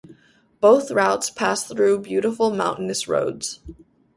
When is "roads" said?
3.07-3.59